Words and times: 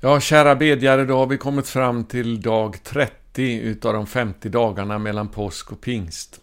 Ja, 0.00 0.20
kära 0.20 0.56
bedjare, 0.56 1.04
då 1.04 1.16
har 1.16 1.26
vi 1.26 1.36
kommit 1.38 1.68
fram 1.68 2.04
till 2.04 2.40
dag 2.40 2.76
30 2.84 3.60
utav 3.60 3.92
de 3.92 4.06
50 4.06 4.48
dagarna 4.48 4.98
mellan 4.98 5.28
påsk 5.28 5.72
och 5.72 5.80
pingst. 5.80 6.40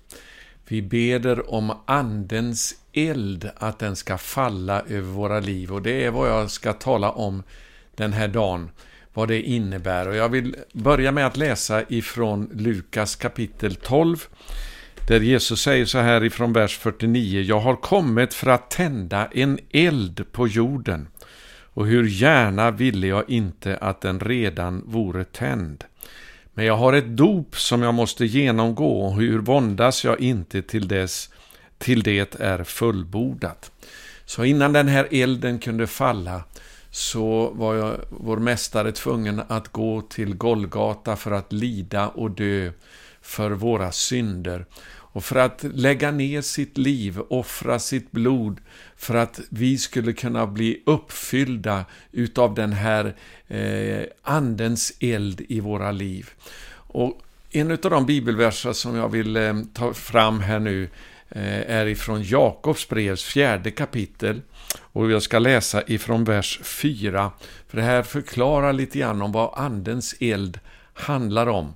Vi 0.67 0.81
beder 0.81 1.53
om 1.53 1.73
Andens 1.85 2.75
eld, 2.93 3.49
att 3.57 3.79
den 3.79 3.95
ska 3.95 4.17
falla 4.17 4.81
över 4.81 5.11
våra 5.11 5.39
liv 5.39 5.73
och 5.73 5.81
det 5.81 6.05
är 6.05 6.11
vad 6.11 6.29
jag 6.29 6.51
ska 6.51 6.73
tala 6.73 7.11
om 7.11 7.43
den 7.95 8.13
här 8.13 8.27
dagen, 8.27 8.70
vad 9.13 9.27
det 9.27 9.41
innebär. 9.41 10.07
Och 10.07 10.15
jag 10.15 10.29
vill 10.29 10.55
börja 10.73 11.11
med 11.11 11.27
att 11.27 11.37
läsa 11.37 11.83
ifrån 11.89 12.49
Lukas 12.53 13.15
kapitel 13.15 13.75
12, 13.75 14.23
där 15.07 15.19
Jesus 15.19 15.61
säger 15.61 15.85
så 15.85 15.97
här 15.97 16.23
ifrån 16.23 16.53
vers 16.53 16.77
49. 16.77 17.41
Jag 17.41 17.59
har 17.59 17.75
kommit 17.75 18.33
för 18.33 18.47
att 18.47 18.71
tända 18.71 19.25
en 19.25 19.59
eld 19.71 20.25
på 20.31 20.47
jorden 20.47 21.07
och 21.75 21.87
hur 21.87 22.07
gärna 22.07 22.71
ville 22.71 23.07
jag 23.07 23.29
inte 23.29 23.77
att 23.77 24.01
den 24.01 24.19
redan 24.19 24.83
vore 24.85 25.23
tänd. 25.23 25.83
Men 26.53 26.66
jag 26.66 26.77
har 26.77 26.93
ett 26.93 27.17
dop 27.17 27.57
som 27.57 27.81
jag 27.81 27.93
måste 27.93 28.25
genomgå 28.25 29.02
och 29.02 29.16
hur 29.16 29.39
våndas 29.39 30.03
jag 30.03 30.19
inte 30.19 30.61
till 30.61 30.88
dess 30.88 31.30
till 31.77 32.03
det 32.03 32.35
är 32.35 32.63
fullbordat. 32.63 33.71
Så 34.25 34.43
innan 34.43 34.73
den 34.73 34.88
här 34.88 35.07
elden 35.11 35.59
kunde 35.59 35.88
falla 35.88 36.43
så 36.89 37.49
var 37.49 37.75
jag, 37.75 37.95
vår 38.09 38.38
mästare 38.38 38.91
tvungen 38.91 39.41
att 39.47 39.67
gå 39.67 40.02
till 40.02 40.35
Golgata 40.35 41.16
för 41.16 41.31
att 41.31 41.53
lida 41.53 42.07
och 42.07 42.31
dö 42.31 42.71
för 43.21 43.52
våra 43.52 43.91
synder 43.91 44.66
och 45.15 45.23
för 45.23 45.35
att 45.35 45.63
lägga 45.73 46.11
ner 46.11 46.41
sitt 46.41 46.77
liv, 46.77 47.19
offra 47.29 47.79
sitt 47.79 48.11
blod, 48.11 48.61
för 48.95 49.15
att 49.15 49.39
vi 49.49 49.77
skulle 49.77 50.13
kunna 50.13 50.47
bli 50.47 50.83
uppfyllda 50.85 51.85
utav 52.11 52.55
den 52.55 52.73
här 52.73 53.15
eh, 53.47 54.05
Andens 54.23 54.93
eld 54.99 55.41
i 55.49 55.59
våra 55.59 55.91
liv. 55.91 56.29
Och 56.71 57.22
en 57.52 57.72
av 57.72 57.77
de 57.77 58.05
bibelverser 58.05 58.73
som 58.73 58.95
jag 58.95 59.09
vill 59.09 59.35
eh, 59.38 59.53
ta 59.73 59.94
fram 59.94 60.39
här 60.39 60.59
nu 60.59 60.89
eh, 61.29 61.75
är 61.75 61.85
ifrån 61.85 62.23
Jakobs 62.23 62.89
brevs 62.89 63.23
fjärde 63.23 63.72
kapitel. 63.72 64.41
Och 64.79 65.11
jag 65.11 65.22
ska 65.22 65.39
läsa 65.39 65.83
ifrån 65.88 66.23
vers 66.23 66.59
4, 66.63 67.31
för 67.67 67.77
det 67.77 67.83
här 67.83 68.03
förklarar 68.03 68.73
lite 68.73 69.00
grann 69.00 69.22
om 69.22 69.31
vad 69.31 69.53
Andens 69.59 70.16
eld 70.19 70.59
handlar 70.94 71.47
om. 71.47 71.75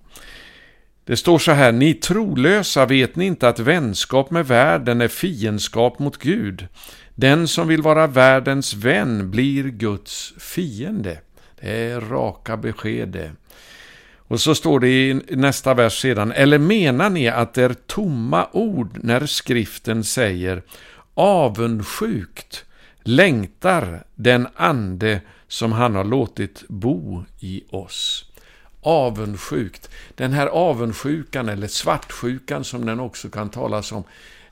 Det 1.09 1.17
står 1.17 1.39
så 1.39 1.51
här, 1.51 1.71
ni 1.71 1.93
trolösa 1.93 2.85
vet 2.85 3.15
ni 3.15 3.25
inte 3.25 3.49
att 3.49 3.59
vänskap 3.59 4.31
med 4.31 4.47
världen 4.47 5.01
är 5.01 5.07
fiendskap 5.07 5.99
mot 5.99 6.17
Gud. 6.17 6.67
Den 7.15 7.47
som 7.47 7.67
vill 7.67 7.81
vara 7.81 8.07
världens 8.07 8.73
vän 8.73 9.31
blir 9.31 9.63
Guds 9.63 10.33
fiende. 10.37 11.19
Det 11.61 11.71
är 11.71 12.01
raka 12.01 12.57
besked 12.57 13.09
det. 13.09 13.31
Och 14.17 14.41
så 14.41 14.55
står 14.55 14.79
det 14.79 14.87
i 14.87 15.13
nästa 15.29 15.73
vers 15.73 16.01
sedan, 16.01 16.31
eller 16.31 16.57
menar 16.57 17.09
ni 17.09 17.27
att 17.27 17.53
det 17.53 17.63
är 17.63 17.73
tomma 17.73 18.47
ord 18.51 18.99
när 19.03 19.25
skriften 19.25 20.03
säger 20.03 20.63
avundsjukt 21.13 22.65
längtar 23.03 24.03
den 24.15 24.47
ande 24.55 25.21
som 25.47 25.71
han 25.71 25.95
har 25.95 26.03
låtit 26.03 26.63
bo 26.67 27.23
i 27.39 27.63
oss 27.69 28.28
avundsjukt. 28.81 29.89
Den 30.15 30.33
här 30.33 30.47
avundsjukan, 30.47 31.49
eller 31.49 31.67
svartsjukan 31.67 32.63
som 32.63 32.85
den 32.85 32.99
också 32.99 33.29
kan 33.29 33.49
talas 33.49 33.91
om, 33.91 34.03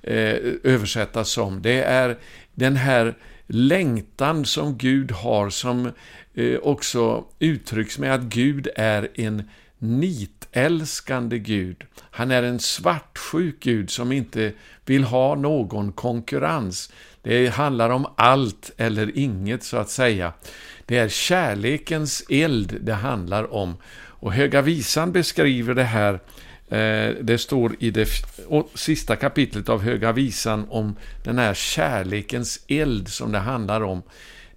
eh, 0.02 0.36
översättas 0.64 1.30
som, 1.30 1.62
det 1.62 1.82
är 1.84 2.18
den 2.54 2.76
här 2.76 3.16
längtan 3.48 4.46
som 4.46 4.78
Gud 4.78 5.12
har, 5.12 5.50
som 5.50 5.92
eh, 6.34 6.58
också 6.58 7.26
uttrycks 7.40 7.98
med 8.00 8.14
att 8.14 8.22
Gud 8.22 8.68
är 8.76 9.10
en 9.14 9.50
nitälskande 9.78 11.40
Gud. 11.40 11.84
Han 12.02 12.32
är 12.32 12.44
en 12.44 12.60
svartsjuk 12.60 13.60
Gud 13.60 13.90
som 13.90 14.12
inte 14.12 14.54
vill 14.86 15.04
ha 15.04 15.36
någon 15.36 15.92
konkurrens. 15.92 16.92
Det 17.22 17.48
handlar 17.48 17.90
om 17.90 18.08
allt 18.16 18.72
eller 18.78 19.18
inget, 19.18 19.64
så 19.64 19.78
att 19.78 19.90
säga. 19.90 20.34
Det 20.86 20.98
är 20.98 21.10
kärlekens 21.10 22.24
eld 22.30 22.78
det 22.82 22.94
handlar 22.94 23.54
om. 23.54 23.78
Och 24.20 24.34
Höga 24.34 24.62
Visan 24.62 25.12
beskriver 25.12 25.74
det 25.74 25.84
här, 25.84 26.14
eh, 26.68 27.16
det 27.22 27.38
står 27.38 27.76
i 27.80 27.92
det 27.92 28.08
sista 28.74 29.16
kapitlet 29.16 29.70
av 29.70 29.82
Höga 29.82 30.12
Visan 30.12 30.66
om 30.70 30.96
den 31.24 31.38
här 31.38 31.54
kärlekens 31.54 32.66
eld 32.68 33.08
som 33.08 33.32
det 33.32 33.40
handlar 33.40 33.82
om. 33.82 34.02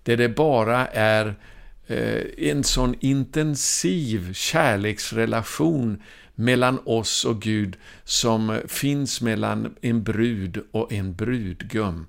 Där 0.02 0.16
det 0.16 0.28
bara 0.28 0.86
är 0.86 1.34
eh, 1.86 2.50
en 2.50 2.64
sån 2.64 2.94
intensiv 3.00 4.32
kärleksrelation 4.32 6.02
mellan 6.34 6.78
oss 6.84 7.24
och 7.24 7.42
Gud 7.42 7.76
som 8.04 8.60
finns 8.68 9.20
mellan 9.20 9.74
en 9.80 10.02
brud 10.02 10.62
och 10.70 10.92
en 10.92 11.14
brudgum. 11.14 12.06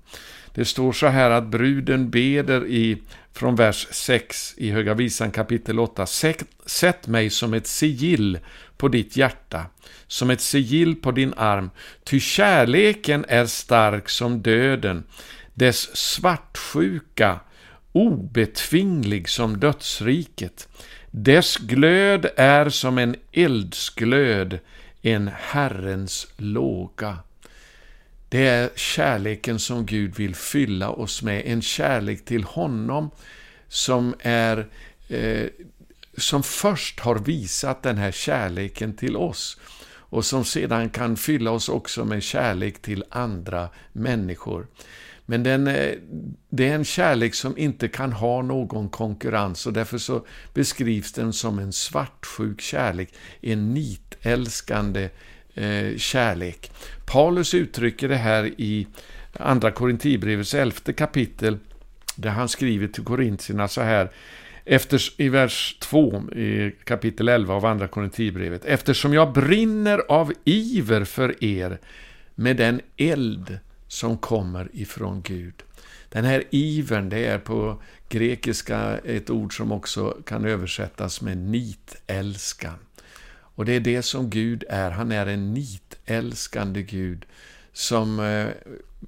Det 0.54 0.64
står 0.64 0.92
så 0.92 1.06
här 1.06 1.30
att 1.30 1.46
bruden 1.46 2.10
beder 2.10 2.66
i, 2.66 3.02
från 3.32 3.56
vers 3.56 3.88
6 3.90 4.54
i 4.56 4.70
Höga 4.70 4.94
Visan 4.94 5.30
kapitel 5.30 5.78
8. 5.80 6.06
Sätt 6.66 7.06
mig 7.06 7.30
som 7.30 7.54
ett 7.54 7.66
sigill 7.66 8.38
på 8.76 8.88
ditt 8.88 9.16
hjärta, 9.16 9.66
som 10.06 10.30
ett 10.30 10.40
sigill 10.40 10.96
på 10.96 11.10
din 11.10 11.34
arm, 11.36 11.70
ty 12.04 12.20
kärleken 12.20 13.24
är 13.28 13.46
stark 13.46 14.08
som 14.08 14.42
döden, 14.42 15.04
dess 15.54 15.96
svartsjuka, 15.96 17.40
obetvinglig 17.92 19.28
som 19.28 19.60
dödsriket. 19.60 20.68
Dess 21.10 21.56
glöd 21.56 22.26
är 22.36 22.68
som 22.68 22.98
en 22.98 23.16
eldsglöd, 23.32 24.58
en 25.02 25.30
Herrens 25.36 26.26
låga. 26.36 27.18
Det 28.32 28.46
är 28.46 28.70
kärleken 28.74 29.58
som 29.58 29.86
Gud 29.86 30.14
vill 30.14 30.34
fylla 30.34 30.90
oss 30.90 31.22
med, 31.22 31.42
en 31.46 31.62
kärlek 31.62 32.24
till 32.24 32.44
honom 32.44 33.10
som 33.68 34.14
är 34.20 34.68
eh, 35.08 35.46
som 36.16 36.42
först 36.42 37.00
har 37.00 37.14
visat 37.18 37.82
den 37.82 37.96
här 37.96 38.12
kärleken 38.12 38.96
till 38.96 39.16
oss 39.16 39.60
och 39.84 40.24
som 40.24 40.44
sedan 40.44 40.90
kan 40.90 41.16
fylla 41.16 41.50
oss 41.50 41.68
också 41.68 42.04
med 42.04 42.22
kärlek 42.22 42.82
till 42.82 43.04
andra 43.10 43.68
människor. 43.92 44.66
Men 45.26 45.42
den, 45.42 45.66
eh, 45.66 45.94
det 46.48 46.68
är 46.68 46.74
en 46.74 46.84
kärlek 46.84 47.34
som 47.34 47.58
inte 47.58 47.88
kan 47.88 48.12
ha 48.12 48.42
någon 48.42 48.88
konkurrens 48.88 49.66
och 49.66 49.72
därför 49.72 49.98
så 49.98 50.26
beskrivs 50.54 51.12
den 51.12 51.32
som 51.32 51.58
en 51.58 51.72
svartsjuk 51.72 52.60
kärlek, 52.60 53.14
en 53.40 53.74
nitälskande 53.74 55.08
eh, 55.54 55.96
kärlek. 55.96 56.70
Paulus 57.06 57.54
uttrycker 57.54 58.08
det 58.08 58.16
här 58.16 58.44
i 58.44 58.86
Andra 59.32 59.70
Korintierbrevets 59.70 60.54
elfte 60.54 60.92
kapitel, 60.92 61.58
där 62.16 62.30
han 62.30 62.48
skriver 62.48 62.88
till 62.88 63.04
korintierna 63.04 63.68
så 63.68 63.80
här, 63.80 64.10
efter, 64.64 65.00
i 65.16 65.28
vers 65.28 65.76
2 65.80 66.30
i 66.30 66.74
kapitel 66.84 67.28
11 67.28 67.54
av 67.54 67.66
Andra 67.66 67.88
Korintierbrevet. 67.88 68.64
Eftersom 68.64 69.14
jag 69.14 69.32
brinner 69.32 69.98
av 70.08 70.32
iver 70.44 71.04
för 71.04 71.44
er 71.44 71.78
med 72.34 72.56
den 72.56 72.80
eld 72.96 73.58
som 73.88 74.18
kommer 74.18 74.68
ifrån 74.72 75.22
Gud. 75.22 75.62
Den 76.08 76.24
här 76.24 76.44
ivern, 76.50 77.08
det 77.08 77.26
är 77.26 77.38
på 77.38 77.82
grekiska 78.08 78.98
ett 79.04 79.30
ord 79.30 79.56
som 79.56 79.72
också 79.72 80.16
kan 80.26 80.44
översättas 80.44 81.20
med 81.20 81.38
nitälskan. 81.38 82.78
Och 83.62 83.66
det 83.66 83.72
är 83.72 83.80
det 83.80 84.02
som 84.02 84.30
Gud 84.30 84.64
är. 84.68 84.90
Han 84.90 85.12
är 85.12 85.26
en 85.26 85.54
nitälskande 85.54 86.82
Gud 86.82 87.24
som 87.72 88.20
eh, 88.20 88.46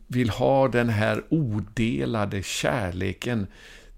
vill 0.06 0.30
ha 0.30 0.68
den 0.68 0.88
här 0.88 1.24
odelade 1.28 2.42
kärleken 2.42 3.46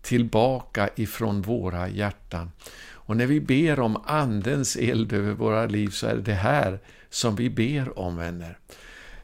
tillbaka 0.02 0.88
ifrån 0.96 1.42
våra 1.42 1.88
hjärtan. 1.88 2.50
Och 2.90 3.16
när 3.16 3.26
vi 3.26 3.40
ber 3.40 3.80
om 3.80 4.02
Andens 4.06 4.76
eld 4.76 5.12
över 5.12 5.32
våra 5.32 5.66
liv 5.66 5.88
så 5.88 6.06
är 6.06 6.14
det 6.14 6.22
det 6.22 6.34
här 6.34 6.78
som 7.10 7.36
vi 7.36 7.50
ber 7.50 7.98
om, 7.98 8.16
vänner. 8.16 8.58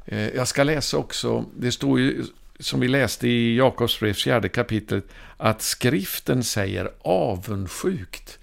Eh, 0.05 0.29
jag 0.29 0.49
ska 0.49 0.63
läsa 0.63 0.97
också, 0.97 1.45
det 1.57 1.73
står 1.73 2.01
ju 2.01 2.25
som 2.59 2.81
vi 2.81 2.89
läste 2.89 3.29
i 3.29 3.57
Jakobsbrevs 3.57 4.23
fjärde 4.23 4.49
kapitel, 4.49 5.03
att 5.37 5.63
skriften 5.63 6.45
säger 6.45 6.91
avundsjukt 7.03 8.39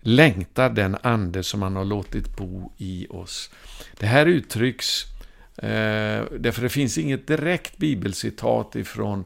längtar 0.00 0.70
den 0.70 0.96
ande 1.02 1.42
som 1.42 1.62
han 1.62 1.76
har 1.76 1.84
låtit 1.84 2.36
bo 2.36 2.72
i 2.76 3.06
oss. 3.10 3.50
Det 3.98 4.06
här 4.06 4.26
uttrycks, 4.26 5.04
eh, 5.56 6.24
därför 6.38 6.62
det 6.62 6.68
finns 6.68 6.98
inget 6.98 7.26
direkt 7.26 7.76
bibelcitat 7.76 8.76
ifrån 8.76 9.24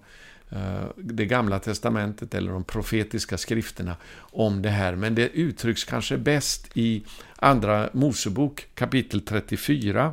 eh, 0.51 0.85
det 0.97 1.27
gamla 1.27 1.59
testamentet 1.59 2.35
eller 2.35 2.53
de 2.53 2.65
profetiska 2.65 3.39
skrifterna 3.39 3.97
om 4.19 4.63
det 4.63 4.71
här, 4.71 4.95
men 4.95 5.15
det 5.15 5.29
uttrycks 5.29 5.85
kanske 5.85 6.19
bäst 6.19 6.71
i 6.75 7.03
Andra 7.37 7.89
Mosebok 7.93 8.67
kapitel 8.75 9.21
34, 9.21 10.13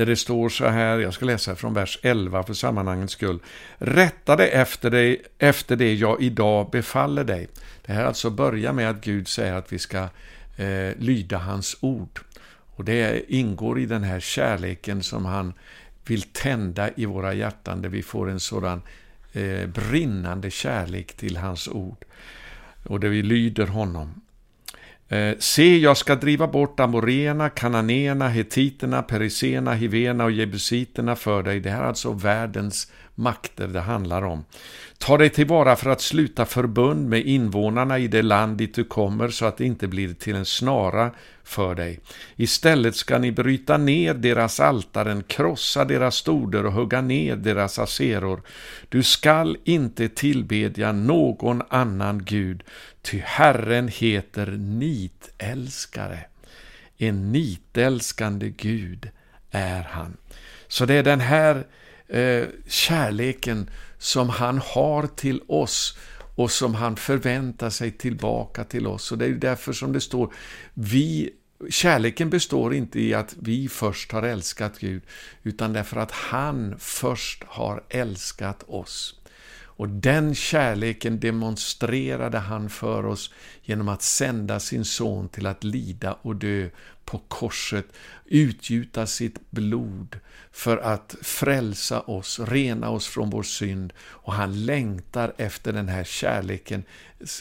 där 0.00 0.06
det 0.06 0.16
står 0.16 0.48
så 0.48 0.66
här, 0.66 0.98
jag 0.98 1.14
ska 1.14 1.26
läsa 1.26 1.56
från 1.56 1.74
vers 1.74 1.98
11 2.02 2.42
för 2.42 2.54
sammanhangets 2.54 3.12
skull. 3.12 3.38
Rätta 3.78 4.36
dig 4.36 4.50
efter, 4.50 4.90
dig 4.90 5.22
efter 5.38 5.76
det 5.76 5.94
jag 5.94 6.22
idag 6.22 6.70
befaller 6.70 7.24
dig. 7.24 7.48
Det 7.86 7.92
här 7.92 8.04
alltså 8.04 8.30
börjar 8.30 8.72
med 8.72 8.90
att 8.90 9.00
Gud 9.00 9.28
säger 9.28 9.54
att 9.54 9.72
vi 9.72 9.78
ska 9.78 10.08
eh, 10.56 10.96
lyda 10.98 11.38
hans 11.38 11.76
ord. 11.80 12.20
Och 12.76 12.84
det 12.84 13.32
ingår 13.34 13.78
i 13.78 13.86
den 13.86 14.02
här 14.02 14.20
kärleken 14.20 15.02
som 15.02 15.24
han 15.24 15.52
vill 16.06 16.22
tända 16.22 16.90
i 16.96 17.04
våra 17.04 17.34
hjärtan, 17.34 17.82
där 17.82 17.88
vi 17.88 18.02
får 18.02 18.30
en 18.30 18.40
sådan 18.40 18.82
eh, 19.32 19.66
brinnande 19.66 20.50
kärlek 20.50 21.12
till 21.12 21.36
hans 21.36 21.68
ord. 21.68 22.04
Och 22.84 23.00
där 23.00 23.08
vi 23.08 23.22
lyder 23.22 23.66
honom. 23.66 24.20
Eh, 25.10 25.36
se, 25.38 25.78
jag 25.78 25.96
ska 25.96 26.14
driva 26.14 26.46
bort 26.46 26.80
amoréerna, 26.80 27.48
kananéerna, 27.48 28.28
hetiterna, 28.28 29.02
periserna, 29.02 29.74
hivena 29.74 30.24
och 30.24 30.30
jebusiterna 30.30 31.16
för 31.16 31.42
dig. 31.42 31.60
Det 31.60 31.70
här 31.70 31.82
är 31.82 31.86
alltså 31.86 32.12
världens 32.12 32.92
makter 33.20 33.68
det 33.68 33.80
handlar 33.80 34.22
om. 34.22 34.44
Ta 34.98 35.18
dig 35.18 35.30
tillvara 35.30 35.76
för 35.76 35.90
att 35.90 36.00
sluta 36.00 36.46
förbund 36.46 37.08
med 37.08 37.26
invånarna 37.26 37.98
i 37.98 38.08
det 38.08 38.22
land 38.22 38.56
dit 38.56 38.74
du 38.74 38.84
kommer 38.84 39.28
så 39.28 39.46
att 39.46 39.56
det 39.56 39.64
inte 39.64 39.88
blir 39.88 40.14
till 40.14 40.34
en 40.34 40.44
snara 40.44 41.10
för 41.44 41.74
dig. 41.74 42.00
Istället 42.36 42.96
ska 42.96 43.18
ni 43.18 43.32
bryta 43.32 43.76
ner 43.76 44.14
deras 44.14 44.60
altaren, 44.60 45.22
krossa 45.22 45.84
deras 45.84 46.16
stoder 46.16 46.66
och 46.66 46.72
hugga 46.72 47.00
ner 47.00 47.36
deras 47.36 47.78
aseror. 47.78 48.42
Du 48.88 49.02
skall 49.02 49.56
inte 49.64 50.08
tillbedja 50.08 50.92
någon 50.92 51.62
annan 51.68 52.24
gud, 52.24 52.62
ty 53.02 53.20
Herren 53.24 53.88
heter 53.88 54.46
nitälskare. 54.58 56.18
En 56.98 57.32
nitälskande 57.32 58.48
Gud 58.48 59.10
är 59.50 59.82
han. 59.82 60.16
Så 60.68 60.86
det 60.86 60.94
är 60.94 61.02
den 61.02 61.20
här 61.20 61.66
eh, 62.10 62.48
kärleken 62.66 63.70
som 63.98 64.28
han 64.28 64.58
har 64.58 65.06
till 65.06 65.42
oss 65.46 65.98
och 66.34 66.50
som 66.50 66.74
han 66.74 66.96
förväntar 66.96 67.70
sig 67.70 67.90
tillbaka 67.90 68.64
till 68.64 68.86
oss. 68.86 69.12
Och 69.12 69.18
det 69.18 69.24
är 69.24 69.30
därför 69.30 69.72
som 69.72 69.92
det 69.92 70.00
står, 70.00 70.34
vi, 70.74 71.30
kärleken 71.70 72.30
består 72.30 72.74
inte 72.74 73.00
i 73.00 73.14
att 73.14 73.34
vi 73.40 73.68
först 73.68 74.12
har 74.12 74.22
älskat 74.22 74.78
Gud, 74.78 75.02
utan 75.42 75.72
därför 75.72 75.96
att 75.96 76.12
han 76.12 76.74
först 76.78 77.44
har 77.46 77.84
älskat 77.88 78.64
oss. 78.66 79.19
Och 79.80 79.88
den 79.88 80.34
kärleken 80.34 81.20
demonstrerade 81.20 82.38
han 82.38 82.70
för 82.70 83.06
oss 83.06 83.30
genom 83.62 83.88
att 83.88 84.02
sända 84.02 84.60
sin 84.60 84.84
son 84.84 85.28
till 85.28 85.46
att 85.46 85.64
lida 85.64 86.12
och 86.22 86.36
dö 86.36 86.68
på 87.04 87.18
korset, 87.28 87.86
utgjuta 88.24 89.06
sitt 89.06 89.50
blod 89.50 90.18
för 90.52 90.76
att 90.76 91.16
frälsa 91.22 92.00
oss, 92.00 92.40
rena 92.40 92.90
oss 92.90 93.06
från 93.06 93.30
vår 93.30 93.42
synd. 93.42 93.92
Och 94.00 94.32
han 94.32 94.64
längtar 94.64 95.32
efter 95.36 95.72
den 95.72 95.88
här 95.88 96.04
kärleken, 96.04 96.84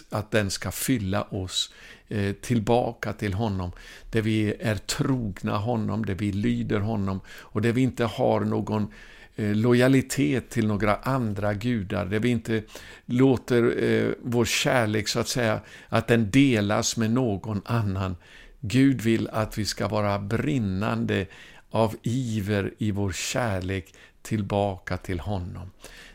att 0.09 0.31
den 0.31 0.51
ska 0.51 0.71
fylla 0.71 1.23
oss 1.23 1.73
eh, 2.07 2.33
tillbaka 2.33 3.13
till 3.13 3.33
honom, 3.33 3.71
där 4.11 4.21
vi 4.21 4.55
är 4.59 4.75
trogna 4.75 5.57
honom, 5.57 6.05
där 6.05 6.15
vi 6.15 6.31
lyder 6.31 6.79
honom 6.79 7.21
och 7.29 7.61
där 7.61 7.71
vi 7.71 7.81
inte 7.81 8.05
har 8.05 8.39
någon 8.39 8.91
Eh, 9.39 9.55
lojalitet 9.55 10.49
till 10.49 10.67
några 10.67 10.95
andra 10.95 11.53
gudar, 11.53 12.05
där 12.05 12.19
vi 12.19 12.29
inte 12.29 12.63
låter 13.05 13.83
eh, 13.83 14.11
vår 14.21 14.45
kärlek 14.45 15.07
så 15.07 15.19
att 15.19 15.27
säga, 15.27 15.61
att 15.89 16.07
den 16.07 16.31
delas 16.31 16.97
med 16.97 17.11
någon 17.11 17.61
annan. 17.65 18.15
Gud 18.59 19.01
vill 19.01 19.29
att 19.29 19.57
vi 19.57 19.65
ska 19.65 19.87
vara 19.87 20.19
brinnande 20.19 21.25
av 21.69 21.95
iver 22.03 22.73
i 22.77 22.91
vår 22.91 23.11
kärlek 23.11 23.93
tillbaka 24.21 24.97
till 24.97 25.19
honom. 25.19 25.71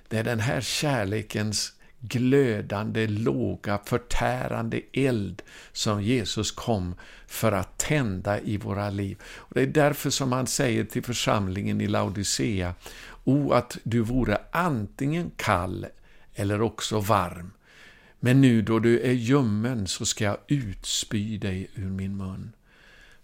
Det 0.09 0.19
är 0.19 0.25
den 0.25 0.41
här 0.41 0.61
kärlekens 0.61 1.73
glödande, 2.09 3.06
låga, 3.06 3.79
förtärande 3.85 4.81
eld 4.93 5.43
som 5.73 6.03
Jesus 6.03 6.51
kom 6.51 6.95
för 7.27 7.53
att 7.53 7.79
tända 7.79 8.41
i 8.41 8.56
våra 8.56 8.91
liv. 8.91 9.19
Och 9.25 9.55
det 9.55 9.62
är 9.62 9.67
därför 9.67 10.11
som 10.11 10.33
han 10.33 10.47
säger 10.47 10.85
till 10.85 11.03
församlingen 11.03 11.81
i 11.81 11.87
Laodicea, 11.87 12.75
O, 13.25 13.53
att 13.53 13.79
du 13.83 14.01
vore 14.01 14.39
antingen 14.51 15.31
kall 15.37 15.87
eller 16.35 16.62
också 16.62 17.01
varm. 17.01 17.51
Men 18.21 18.41
nu 18.41 18.62
då 18.62 18.79
du 18.79 19.01
är 19.01 19.12
ljummen 19.12 19.87
så 19.87 20.06
ska 20.06 20.25
jag 20.25 20.39
utspy 20.47 21.39
dig 21.39 21.71
ur 21.75 21.91
min 21.91 22.17
mun. 22.17 22.53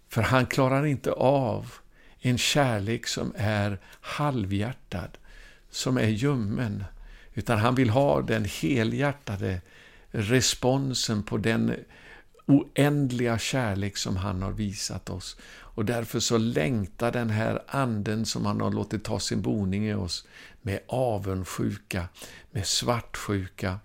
För 0.09 0.23
han 0.23 0.47
klarar 0.47 0.87
inte 0.87 1.13
av 1.13 1.73
en 2.21 2.39
kärlek 2.39 3.07
som 3.07 3.33
är 3.37 3.79
halvhjärtad, 4.01 5.19
som 5.71 5.97
är 5.97 6.09
ljummen, 6.09 6.85
utan 7.35 7.59
han 7.59 7.75
vill 7.75 7.91
ha 7.91 8.23
den 8.23 8.45
helhjärtade 8.45 9.61
responsen 10.11 11.23
på 11.23 11.37
den 11.37 11.77
oändliga 12.47 13.39
kärlek 13.39 13.97
som 13.97 14.17
han 14.17 14.43
har 14.43 14.53
visat 14.53 15.11
oss. 15.11 15.37
Och 15.81 15.85
därför 15.85 16.21
så 16.21 16.39
längtar 16.39 17.13
den 17.13 17.31
här 17.31 17.63
anden 17.67 18.27
som 18.27 18.47
han 18.47 18.61
har 18.61 18.71
låtit 18.71 19.05
ta 19.05 19.21
sin 19.21 19.43
boning 19.43 19.89
i 19.89 19.95
oss 19.95 20.27
med 20.63 20.81
avundsjuka, 20.87 22.09
med 22.51 22.67
svartsjuka. 22.67 23.79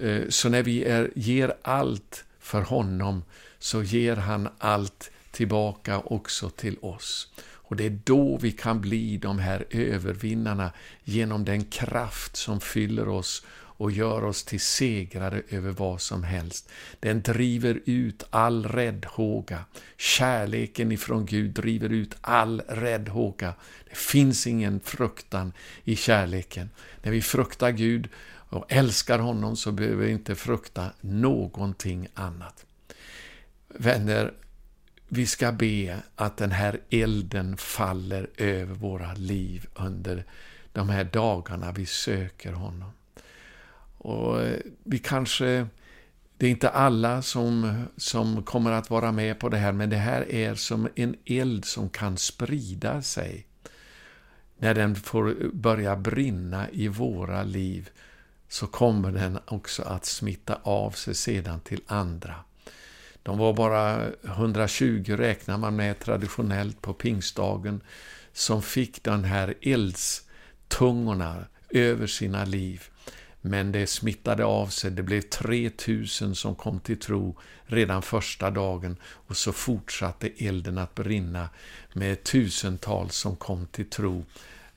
Eh, 0.00 0.22
så 0.28 0.48
när 0.48 0.62
vi 0.62 0.84
är, 0.84 1.10
ger 1.14 1.54
allt 1.62 2.24
för 2.38 2.62
honom 2.62 3.24
så 3.58 3.82
ger 3.82 4.16
han 4.16 4.48
allt 4.58 5.10
tillbaka 5.30 5.98
också 5.98 6.50
till 6.50 6.76
oss. 6.80 7.28
Och 7.70 7.76
det 7.76 7.86
är 7.86 7.98
då 8.04 8.36
vi 8.36 8.52
kan 8.52 8.80
bli 8.80 9.16
de 9.16 9.38
här 9.38 9.64
övervinnarna 9.70 10.72
genom 11.04 11.44
den 11.44 11.64
kraft 11.64 12.36
som 12.36 12.60
fyller 12.60 13.08
oss 13.08 13.46
och 13.52 13.90
gör 13.90 14.24
oss 14.24 14.44
till 14.44 14.60
segrare 14.60 15.42
över 15.48 15.70
vad 15.70 16.00
som 16.00 16.22
helst. 16.24 16.70
Den 17.00 17.22
driver 17.22 17.80
ut 17.84 18.24
all 18.30 18.66
räddhåga. 18.66 19.64
Kärleken 19.96 20.92
ifrån 20.92 21.26
Gud 21.26 21.50
driver 21.50 21.88
ut 21.88 22.16
all 22.20 22.60
räddhåga. 22.60 23.54
Det 23.88 23.96
finns 23.96 24.46
ingen 24.46 24.80
fruktan 24.80 25.52
i 25.84 25.96
kärleken. 25.96 26.70
När 27.02 27.12
vi 27.12 27.22
fruktar 27.22 27.70
Gud 27.70 28.08
och 28.26 28.64
älskar 28.68 29.18
honom 29.18 29.56
så 29.56 29.72
behöver 29.72 30.04
vi 30.04 30.12
inte 30.12 30.34
frukta 30.34 30.90
någonting 31.00 32.08
annat. 32.14 32.64
Vänner, 33.68 34.32
vi 35.12 35.26
ska 35.26 35.52
be 35.52 36.02
att 36.16 36.36
den 36.36 36.50
här 36.50 36.80
elden 36.90 37.56
faller 37.56 38.30
över 38.36 38.74
våra 38.74 39.14
liv 39.14 39.66
under 39.74 40.24
de 40.72 40.88
här 40.88 41.04
dagarna 41.04 41.72
vi 41.72 41.86
söker 41.86 42.52
honom. 42.52 42.90
Och 43.98 44.42
eh, 44.42 44.58
vi 44.84 44.98
kanske, 44.98 45.66
det 46.36 46.46
är 46.46 46.50
inte 46.50 46.68
alla 46.68 47.22
som, 47.22 47.84
som 47.96 48.42
kommer 48.42 48.72
att 48.72 48.90
vara 48.90 49.12
med 49.12 49.38
på 49.38 49.48
det 49.48 49.56
här, 49.56 49.72
men 49.72 49.90
det 49.90 49.96
här 49.96 50.32
är 50.32 50.54
som 50.54 50.88
en 50.94 51.16
eld 51.24 51.64
som 51.64 51.88
kan 51.88 52.16
sprida 52.16 53.02
sig. 53.02 53.46
När 54.58 54.74
den 54.74 54.96
får 54.96 55.50
börja 55.52 55.96
brinna 55.96 56.70
i 56.70 56.88
våra 56.88 57.42
liv 57.42 57.90
så 58.48 58.66
kommer 58.66 59.12
den 59.12 59.38
också 59.46 59.82
att 59.82 60.04
smitta 60.04 60.58
av 60.62 60.90
sig 60.90 61.14
sedan 61.14 61.60
till 61.60 61.80
andra. 61.86 62.34
De 63.30 63.38
var 63.38 63.52
bara 63.52 64.08
120 64.24 65.16
räknar 65.18 65.58
man 65.58 65.76
med 65.76 65.98
traditionellt 65.98 66.82
på 66.82 66.94
pingstdagen 66.94 67.80
som 68.32 68.62
fick 68.62 69.02
den 69.02 69.24
här 69.24 69.54
eldstungorna 69.62 71.44
över 71.68 72.06
sina 72.06 72.44
liv. 72.44 72.82
Men 73.40 73.72
det 73.72 73.86
smittade 73.86 74.44
av 74.44 74.66
sig. 74.66 74.90
Det 74.90 75.02
blev 75.02 75.20
3000 75.20 76.34
som 76.34 76.54
kom 76.54 76.80
till 76.80 76.98
tro 76.98 77.38
redan 77.64 78.02
första 78.02 78.50
dagen 78.50 78.96
och 79.04 79.36
så 79.36 79.52
fortsatte 79.52 80.30
elden 80.38 80.78
att 80.78 80.94
brinna 80.94 81.48
med 81.92 82.24
tusentals 82.24 83.16
som 83.16 83.36
kom 83.36 83.66
till 83.66 83.90
tro. 83.90 84.24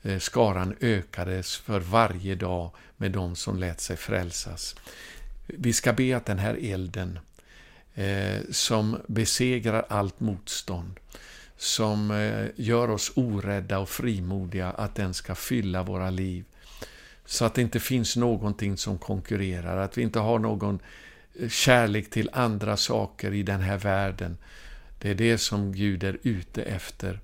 Eh, 0.02 0.20
skaran 0.20 0.76
ökades 0.82 1.58
för 1.58 1.80
varje 1.80 2.36
dag 2.36 2.72
med 2.98 3.12
de 3.12 3.36
som 3.36 3.58
lät 3.58 3.82
sig 3.82 3.98
frälsas. 3.98 4.76
Vi 5.48 5.74
ska 5.74 5.94
be 5.94 6.18
att 6.18 6.26
den 6.26 6.40
här 6.40 6.60
elden 6.62 7.20
eh, 7.96 8.42
som 8.52 8.98
besegrar 9.08 9.86
allt 9.90 10.20
motstånd, 10.20 11.00
som 11.58 12.12
eh, 12.12 12.48
gör 12.56 12.90
oss 12.90 13.12
orädda 13.16 13.80
och 13.80 13.90
frimodiga, 13.90 14.70
att 14.70 14.96
den 14.96 15.14
ska 15.14 15.36
fylla 15.36 15.84
våra 15.84 16.10
liv 16.10 16.46
så 17.26 17.46
att 17.46 17.54
det 17.54 17.62
inte 17.62 17.80
finns 17.80 18.16
någonting 18.16 18.78
som 18.78 18.98
konkurrerar, 18.98 19.78
att 19.78 19.98
vi 19.98 20.02
inte 20.02 20.20
har 20.20 20.40
någon 20.40 20.80
eh, 21.40 21.50
kärlek 21.50 22.10
till 22.10 22.30
andra 22.34 22.78
saker 22.78 23.34
i 23.34 23.44
den 23.44 23.62
här 23.62 23.78
världen. 23.78 24.38
Det 25.00 25.10
är 25.10 25.16
det 25.16 25.38
som 25.38 25.72
Gud 25.72 26.04
är 26.04 26.18
ute 26.24 26.64
efter. 26.64 27.20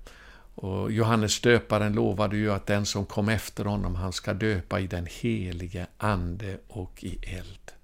Och 0.54 0.92
Johannes 0.92 1.40
döparen 1.40 1.92
lovade 1.92 2.36
ju 2.36 2.52
att 2.52 2.66
den 2.66 2.86
som 2.86 3.06
kom 3.06 3.28
efter 3.28 3.64
honom, 3.64 3.94
han 3.94 4.12
ska 4.12 4.34
döpa 4.34 4.80
i 4.80 4.86
den 4.86 5.06
helige 5.10 5.86
Ande 5.98 6.58
och 6.68 7.04
i 7.04 7.18
eld. 7.22 7.79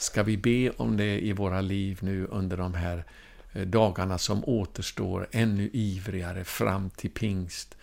Ska 0.00 0.22
vi 0.22 0.36
be 0.36 0.70
om 0.70 0.96
det 0.96 1.20
i 1.20 1.32
våra 1.32 1.60
liv 1.60 1.98
nu 2.02 2.26
under 2.26 2.56
de 2.56 2.74
här 2.74 3.04
eh, 3.52 3.62
dagarna 3.62 4.18
som 4.18 4.44
återstår 4.44 5.28
ännu 5.32 5.70
ivrigare 5.72 6.44
fram 6.44 6.90
till 6.90 7.10
pingst. 7.10 7.76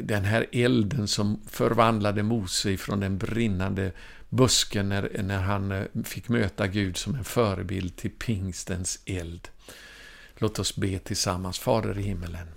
Den 0.00 0.24
här 0.24 0.46
elden 0.52 1.08
som 1.08 1.40
förvandlade 1.46 2.22
Mose 2.22 2.76
från 2.76 3.00
den 3.00 3.18
brinnande 3.18 3.92
busken 4.28 4.88
när, 4.88 5.22
när 5.22 5.42
han 5.42 5.72
eh, 5.72 5.84
fick 6.04 6.28
möta 6.28 6.66
Gud 6.66 6.96
som 6.96 7.14
en 7.14 7.24
förebild 7.24 7.96
till 7.96 8.10
pingstens 8.10 8.98
eld. 9.06 9.48
Låt 10.36 10.58
oss 10.58 10.76
be 10.76 10.98
tillsammans. 10.98 11.58
Fader 11.58 11.98
i 11.98 12.02
himmelen. 12.02 12.48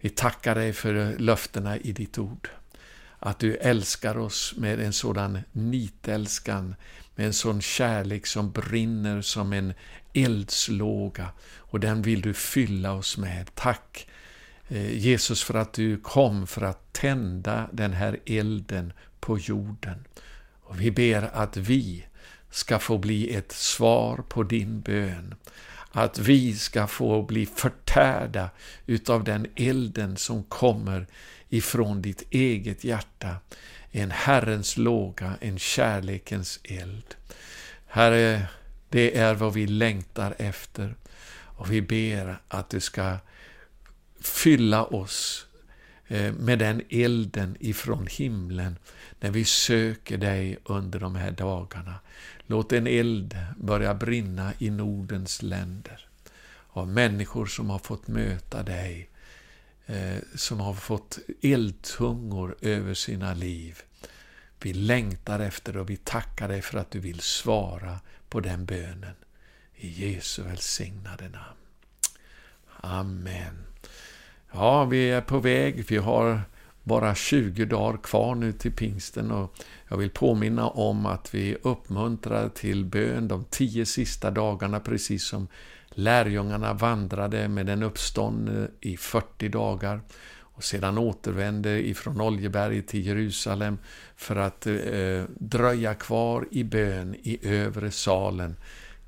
Vi 0.00 0.08
tackar 0.08 0.54
dig 0.54 0.72
för 0.72 1.18
löftena 1.18 1.76
i 1.76 1.92
ditt 1.92 2.18
ord. 2.18 2.48
Att 3.18 3.38
du 3.38 3.56
älskar 3.56 4.18
oss 4.18 4.54
med 4.56 4.80
en 4.80 4.92
sådan 4.92 5.38
nitälskan, 5.52 6.74
med 7.14 7.26
en 7.26 7.32
sån 7.32 7.60
kärlek 7.60 8.26
som 8.26 8.52
brinner 8.52 9.22
som 9.22 9.52
en 9.52 9.72
eldslåga. 10.14 11.28
Och 11.56 11.80
den 11.80 12.02
vill 12.02 12.20
du 12.20 12.34
fylla 12.34 12.92
oss 12.92 13.16
med. 13.16 13.54
Tack 13.54 14.08
eh, 14.68 14.98
Jesus 14.98 15.42
för 15.42 15.54
att 15.54 15.72
du 15.72 15.96
kom 15.96 16.46
för 16.46 16.62
att 16.62 16.92
tända 16.92 17.68
den 17.72 17.92
här 17.92 18.18
elden 18.26 18.92
på 19.20 19.38
jorden. 19.38 20.04
Och 20.62 20.80
vi 20.80 20.90
ber 20.90 21.30
att 21.32 21.56
vi 21.56 22.04
ska 22.50 22.78
få 22.78 22.98
bli 22.98 23.34
ett 23.34 23.52
svar 23.52 24.24
på 24.28 24.42
din 24.42 24.80
bön. 24.80 25.34
Att 25.98 26.18
vi 26.18 26.56
ska 26.56 26.86
få 26.86 27.22
bli 27.22 27.46
förtärda 27.46 28.50
utav 28.86 29.24
den 29.24 29.46
elden 29.56 30.16
som 30.16 30.42
kommer 30.42 31.06
ifrån 31.48 32.02
ditt 32.02 32.22
eget 32.30 32.84
hjärta. 32.84 33.36
En 33.90 34.10
Herrens 34.10 34.76
låga, 34.76 35.34
en 35.40 35.58
kärlekens 35.58 36.60
eld. 36.64 37.14
Herre, 37.86 38.46
det 38.88 39.18
är 39.18 39.34
vad 39.34 39.52
vi 39.52 39.66
längtar 39.66 40.34
efter. 40.38 40.94
Och 41.30 41.72
vi 41.72 41.82
ber 41.82 42.38
att 42.48 42.70
du 42.70 42.80
ska 42.80 43.16
fylla 44.20 44.84
oss 44.84 45.46
eh, 46.08 46.32
med 46.32 46.58
den 46.58 46.82
elden 46.90 47.56
ifrån 47.60 48.06
himlen 48.10 48.76
när 49.20 49.30
vi 49.30 49.44
söker 49.44 50.18
dig 50.18 50.58
under 50.64 51.00
de 51.00 51.14
här 51.14 51.30
dagarna. 51.30 51.94
Låt 52.50 52.72
en 52.72 52.86
eld 52.86 53.36
börja 53.56 53.94
brinna 53.94 54.52
i 54.58 54.70
Nordens 54.70 55.42
länder 55.42 56.08
av 56.68 56.88
människor 56.88 57.46
som 57.46 57.70
har 57.70 57.78
fått 57.78 58.08
möta 58.08 58.62
dig, 58.62 59.10
eh, 59.86 60.16
som 60.34 60.60
har 60.60 60.74
fått 60.74 61.18
eldtungor 61.42 62.56
över 62.60 62.94
sina 62.94 63.34
liv. 63.34 63.78
Vi 64.62 64.72
längtar 64.72 65.40
efter 65.40 65.76
och 65.76 65.90
vi 65.90 65.96
tackar 65.96 66.48
dig 66.48 66.62
för 66.62 66.78
att 66.78 66.90
du 66.90 66.98
vill 66.98 67.20
svara 67.20 68.00
på 68.28 68.40
den 68.40 68.64
bönen. 68.64 69.14
I 69.76 69.88
Jesu 69.88 70.42
välsignade 70.42 71.28
namn. 71.28 71.58
Amen. 72.80 73.64
Ja, 74.52 74.84
vi 74.84 75.10
är 75.10 75.20
på 75.20 75.38
väg. 75.38 75.84
Vi 75.88 75.96
har 75.96 76.42
bara 76.88 77.14
20 77.14 77.64
dagar 77.64 77.98
kvar 78.02 78.34
nu 78.34 78.52
till 78.52 78.72
pingsten 78.72 79.30
och 79.30 79.54
jag 79.88 79.96
vill 79.96 80.10
påminna 80.10 80.68
om 80.68 81.06
att 81.06 81.34
vi 81.34 81.56
uppmuntrar 81.62 82.48
till 82.48 82.84
bön 82.84 83.28
de 83.28 83.44
tio 83.50 83.86
sista 83.86 84.30
dagarna 84.30 84.80
precis 84.80 85.24
som 85.24 85.48
lärjungarna 85.88 86.72
vandrade 86.72 87.48
med 87.48 87.66
den 87.66 87.82
uppståndne 87.82 88.68
i 88.80 88.96
40 88.96 89.48
dagar 89.48 90.00
och 90.58 90.64
sedan 90.64 90.98
återvände 90.98 91.88
ifrån 91.88 92.20
Oljeberget 92.20 92.88
till 92.88 93.06
Jerusalem 93.06 93.78
för 94.16 94.36
att 94.36 94.66
eh, 94.66 94.74
dröja 95.38 95.94
kvar 95.94 96.48
i 96.50 96.64
bön 96.64 97.14
i 97.22 97.38
övre 97.42 97.90
salen 97.90 98.56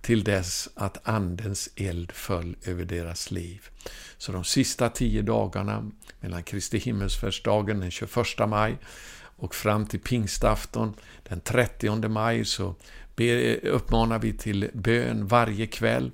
till 0.00 0.24
dess 0.24 0.68
att 0.74 1.08
Andens 1.08 1.68
eld 1.76 2.12
föll 2.12 2.56
över 2.64 2.84
deras 2.84 3.30
liv. 3.30 3.68
Så 4.18 4.32
de 4.32 4.44
sista 4.44 4.88
tio 4.88 5.22
dagarna, 5.22 5.90
mellan 6.20 6.42
Kristi 6.42 6.78
himmelsfärdsdagen 6.78 7.80
den 7.80 7.90
21 7.90 8.16
maj 8.48 8.78
och 9.16 9.54
fram 9.54 9.86
till 9.86 10.00
pingstafton 10.00 10.94
den 11.28 11.40
30 11.40 12.08
maj, 12.08 12.44
så 12.44 12.74
uppmanar 13.62 14.18
vi 14.18 14.32
till 14.32 14.70
bön 14.74 15.26
varje 15.26 15.66
kväll 15.66 16.10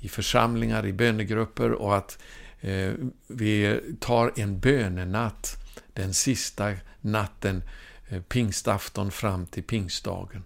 i 0.00 0.08
församlingar, 0.08 0.86
i 0.86 0.92
bönegrupper 0.92 1.72
och 1.72 1.96
att 1.96 2.18
eh, 2.60 2.92
vi 3.26 3.80
tar 4.00 4.32
en 4.36 4.60
bönenatt 4.60 5.56
den 5.92 6.14
sista 6.14 6.72
natten, 7.00 7.62
eh, 8.08 8.22
pingstafton 8.22 9.10
fram 9.10 9.46
till 9.46 9.62
pingstdagen. 9.62 10.42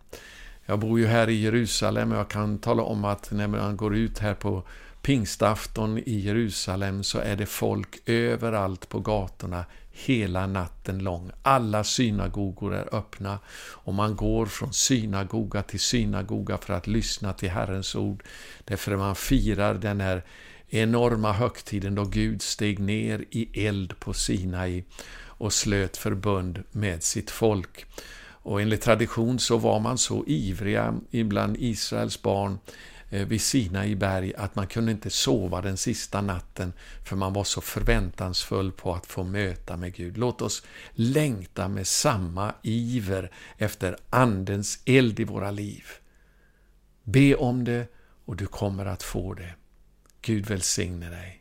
Jag 0.71 0.79
bor 0.79 0.99
ju 0.99 1.07
här 1.07 1.29
i 1.29 1.43
Jerusalem 1.43 2.13
och 2.13 2.19
jag 2.19 2.29
kan 2.29 2.59
tala 2.59 2.83
om 2.83 3.05
att 3.05 3.31
när 3.31 3.47
man 3.47 3.77
går 3.77 3.97
ut 3.97 4.19
här 4.19 4.35
på 4.35 4.63
pingstafton 5.03 5.99
i 5.99 6.19
Jerusalem 6.19 7.05
så 7.05 7.19
är 7.19 7.37
det 7.37 7.47
folk 7.47 7.99
överallt 8.07 8.89
på 8.89 9.01
gatorna 9.01 9.65
hela 9.91 10.47
natten 10.47 10.99
lång. 10.99 11.31
Alla 11.43 11.85
synagogor 11.85 12.75
är 12.75 12.95
öppna 12.95 13.39
och 13.59 13.95
man 13.95 14.17
går 14.17 14.47
från 14.47 14.73
synagoga 14.73 15.63
till 15.63 15.81
synagoga 15.81 16.59
för 16.59 16.75
att 16.75 16.87
lyssna 16.87 17.33
till 17.33 17.51
Herrens 17.51 17.95
ord. 17.95 18.23
Därför 18.65 18.97
man 18.97 19.15
firar 19.15 19.75
den 19.75 20.01
här 20.01 20.25
enorma 20.69 21.33
högtiden 21.33 21.95
då 21.95 22.05
Gud 22.05 22.43
steg 22.43 22.79
ner 22.79 23.25
i 23.31 23.67
eld 23.67 24.01
på 24.01 24.13
Sinai 24.13 24.85
och 25.21 25.53
slöt 25.53 25.97
förbund 25.97 26.63
med 26.71 27.03
sitt 27.03 27.31
folk. 27.31 27.87
Och 28.49 28.63
enligt 28.63 28.83
tradition 28.83 29.39
så 29.39 29.59
var 29.59 29.81
man 29.81 29.99
så 29.99 30.25
ivriga 30.27 30.95
ibland 31.11 31.57
Israels 31.59 32.23
barn 32.23 32.59
eh, 33.11 33.19
vid 33.19 33.29
vid 33.29 33.41
Sinai 33.41 33.95
berg 33.95 34.35
att 34.35 34.55
man 34.55 34.67
kunde 34.67 34.93
inte 34.93 35.11
sova 35.11 35.61
den 35.61 35.77
sista 35.77 36.21
natten 36.21 36.73
för 37.05 37.17
man 37.17 37.33
var 37.33 37.45
så 37.45 37.61
förväntansfull 37.61 38.73
på 38.73 38.95
att 38.95 39.07
få 39.07 39.25
möta 39.25 39.77
med 39.77 39.95
Gud. 39.95 40.19
Låt 40.19 40.43
oss 40.43 40.63
längta 40.93 41.69
med 41.69 41.87
samma 41.87 42.55
iver 42.63 43.31
efter 43.59 43.97
Andens 44.11 44.83
eld 44.85 45.21
i 45.21 45.25
våra 45.25 45.51
liv. 45.51 45.85
Be 47.05 47.35
om 47.35 47.65
det 47.65 47.87
och 48.25 48.37
du 48.37 48.47
kommer 48.47 48.87
att 48.87 49.03
få 49.03 49.35
det. 49.35 49.55
Gud 50.23 50.47
välsigne 50.47 51.11
dig. 51.11 51.38